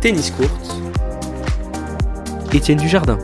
[0.00, 0.46] Tennis Court.
[2.52, 3.18] Étienne Dujardin.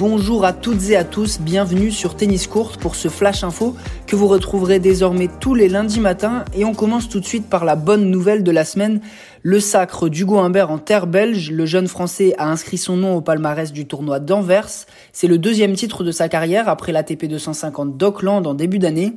[0.00, 3.76] Bonjour à toutes et à tous, bienvenue sur Tennis Court pour ce flash info
[4.08, 7.64] que vous retrouverez désormais tous les lundis matins et on commence tout de suite par
[7.64, 9.00] la bonne nouvelle de la semaine,
[9.42, 11.52] le sacre d'Hugo Humbert en terre belge.
[11.52, 14.86] Le jeune français a inscrit son nom au palmarès du tournoi d'Anvers.
[15.12, 19.14] C'est le deuxième titre de sa carrière après l'ATP 250 d'Auckland en début d'année.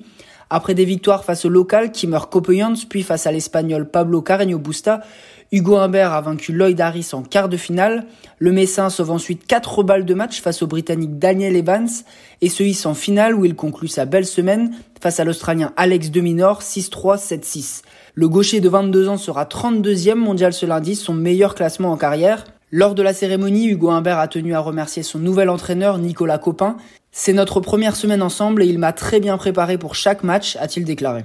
[0.49, 5.01] Après des victoires face au local Kimmer Coppejans, puis face à l'espagnol Pablo Carreño Busta,
[5.51, 8.05] Hugo Humbert a vaincu Lloyd Harris en quart de finale.
[8.37, 11.89] Le Messin sauve ensuite 4 balles de match face au Britannique Daniel Evans
[12.41, 14.71] et se hisse en finale où il conclut sa belle semaine
[15.01, 17.81] face à l'Australien Alex Deminor 6-3, 7-6.
[18.13, 22.45] Le gaucher de 22 ans sera 32e mondial ce lundi, son meilleur classement en carrière.
[22.71, 26.77] Lors de la cérémonie, Hugo Humbert a tenu à remercier son nouvel entraîneur Nicolas Copin
[27.11, 30.85] c'est notre première semaine ensemble et il m'a très bien préparé pour chaque match, a-t-il
[30.85, 31.23] déclaré.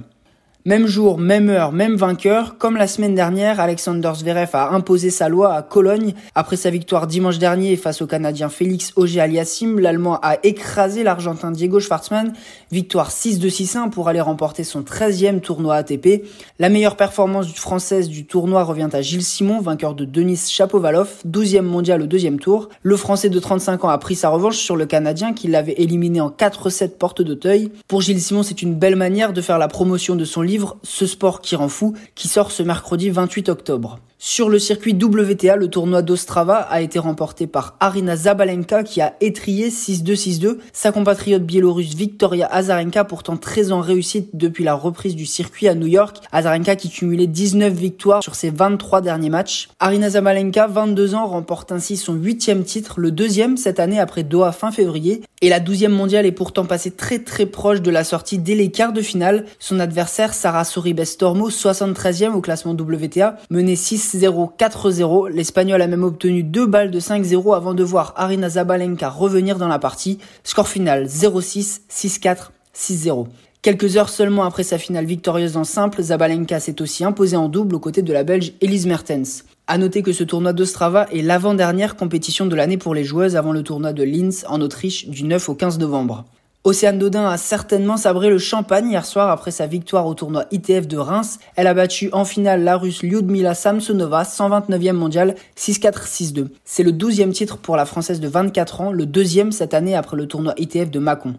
[0.67, 2.57] Même jour, même heure, même vainqueur.
[2.57, 6.15] Comme la semaine dernière, Alexander Zverev a imposé sa loi à Cologne.
[6.33, 11.79] Après sa victoire dimanche dernier face au Canadien Félix Auger-Aliassime, l'Allemand a écrasé l'Argentin Diego
[11.79, 12.33] Schwartzmann.
[12.71, 16.25] Victoire 6-2-6-1 pour aller remporter son 13e tournoi ATP.
[16.57, 21.61] La meilleure performance française du tournoi revient à Gilles Simon, vainqueur de Denis Chapovalov, 12e
[21.61, 22.69] mondial au deuxième tour.
[22.81, 26.21] Le Français de 35 ans a pris sa revanche sur le Canadien qui l'avait éliminé
[26.21, 27.71] en 4-7 porte d'Auteuil.
[27.87, 31.05] Pour Gilles Simon, c'est une belle manière de faire la promotion de son livre ce
[31.05, 33.99] sport qui rend fou, qui sort ce mercredi 28 octobre.
[34.17, 39.13] Sur le circuit WTA, le tournoi d'Ostrava a été remporté par Arina Zabalenka qui a
[39.19, 45.25] étrié 6-2-6-2 sa compatriote biélorusse Victoria Azarenka pourtant très en réussite depuis la reprise du
[45.25, 46.21] circuit à New York.
[46.31, 49.67] Azarenka qui cumulait 19 victoires sur ses 23 derniers matchs.
[49.81, 54.53] Arina Zabalenka, 22 ans, remporte ainsi son huitième titre, le deuxième cette année après Doha
[54.53, 55.23] fin février.
[55.41, 58.71] Et la douzième mondiale est pourtant passée très très proche de la sortie dès les
[58.71, 59.45] quarts de finale.
[59.59, 63.75] Son adversaire Sarah Sorribes-Tormo, 73e au classement WTA, menait
[64.05, 65.29] 6-0, 4-0.
[65.29, 69.67] L'Espagnol a même obtenu deux balles de 5-0 avant de voir Arina Zabalenka revenir dans
[69.67, 70.19] la partie.
[70.43, 73.27] Score final 0-6, 6-4, 6-0.
[73.61, 77.73] Quelques heures seulement après sa finale victorieuse en simple, Zabalenka s'est aussi imposée en double
[77.73, 79.43] aux côtés de la Belge Elise Mertens.
[79.65, 83.53] À noter que ce tournoi d'Ostrava est l'avant-dernière compétition de l'année pour les joueuses avant
[83.53, 86.25] le tournoi de Linz en Autriche du 9 au 15 novembre.
[86.65, 90.87] Océane Dodin a certainement sabré le champagne hier soir après sa victoire au tournoi ITF
[90.87, 91.37] de Reims.
[91.55, 96.47] Elle a battu en finale la russe Lyudmila Samsonova, 129e mondiale, 6-4-6-2.
[96.63, 100.17] C'est le 12e titre pour la française de 24 ans, le deuxième cette année après
[100.17, 101.35] le tournoi ITF de Mâcon.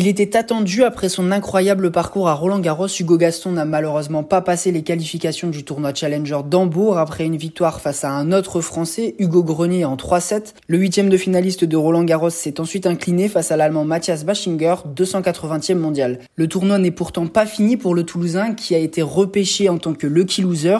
[0.00, 2.86] Il était attendu après son incroyable parcours à Roland Garros.
[2.86, 7.80] Hugo Gaston n'a malheureusement pas passé les qualifications du tournoi Challenger d'Hambourg après une victoire
[7.80, 10.54] face à un autre Français, Hugo Grenier en 3-7.
[10.68, 14.76] Le huitième de finaliste de Roland Garros s'est ensuite incliné face à l'Allemand Matthias Bachinger,
[14.94, 16.20] 280e mondial.
[16.36, 19.94] Le tournoi n'est pourtant pas fini pour le Toulousain qui a été repêché en tant
[19.94, 20.78] que lucky loser.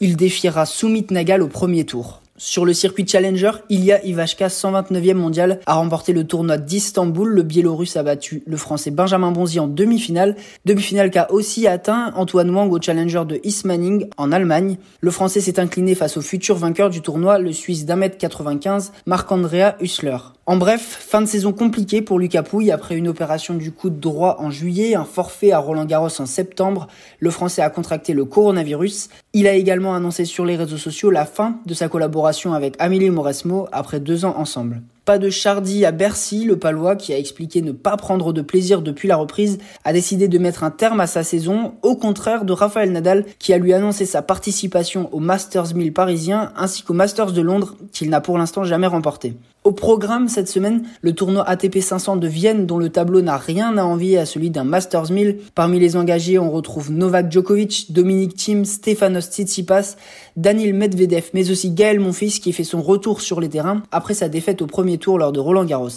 [0.00, 2.20] Il défiera Soumit Nagal au premier tour.
[2.40, 7.28] Sur le circuit Challenger, Ilya Ivashka, 129e mondial, a remporté le tournoi d'Istanbul.
[7.28, 10.36] Le Biélorusse a battu le Français Benjamin Bonzi en demi-finale.
[10.64, 14.76] Demi-finale qu'a aussi atteint Antoine Wang au Challenger de Ismaning en Allemagne.
[15.00, 18.92] Le Français s'est incliné face au futur vainqueur du tournoi, le Suisse d'un mètre 95,
[19.06, 20.18] Marc-Andrea Hussler.
[20.48, 24.36] En bref, fin de saison compliquée pour Lucas Pouille après une opération du coude droit
[24.38, 26.88] en juillet, un forfait à Roland Garros en septembre.
[27.20, 29.10] Le Français a contracté le coronavirus.
[29.34, 33.10] Il a également annoncé sur les réseaux sociaux la fin de sa collaboration avec Amélie
[33.10, 34.80] Mauresmo après deux ans ensemble.
[35.04, 38.80] Pas de Chardy à Bercy, le Palois, qui a expliqué ne pas prendre de plaisir
[38.80, 42.52] depuis la reprise, a décidé de mettre un terme à sa saison, au contraire de
[42.54, 47.32] Raphaël Nadal, qui a lui annoncé sa participation au Masters 1000 parisien ainsi qu'au Masters
[47.32, 49.34] de Londres, qu'il n'a pour l'instant jamais remporté.
[49.68, 53.76] Au programme cette semaine, le tournoi ATP 500 de Vienne dont le tableau n'a rien
[53.76, 55.40] à envier à celui d'un Masters 1000.
[55.54, 59.96] Parmi les engagés, on retrouve Novak Djokovic, Dominic Thiem, Stefanos Tsitsipas,
[60.38, 64.30] Daniel Medvedev, mais aussi Gaël Monfils qui fait son retour sur les terrains après sa
[64.30, 65.90] défaite au premier tour lors de Roland Garros.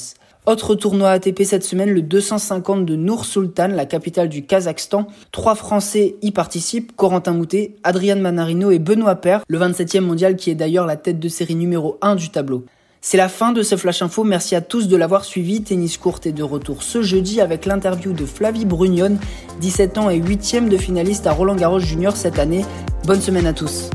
[0.46, 5.08] Autre tournoi ATP cette semaine, le 250 de Nour Sultan, la capitale du Kazakhstan.
[5.32, 10.50] Trois Français y participent, Corentin Moutet, Adrian Manarino et Benoît Paire, le 27e mondial qui
[10.50, 12.66] est d'ailleurs la tête de série numéro 1 du tableau.
[13.04, 14.24] C'est la fin de ce Flash Info.
[14.24, 15.64] Merci à tous de l'avoir suivi.
[15.64, 19.18] Tennis court est de retour ce jeudi avec l'interview de Flavie Brugnon,
[19.60, 22.64] 17 ans et 8e de finaliste à Roland Garros Junior cette année.
[23.06, 23.90] Bonne semaine à tous.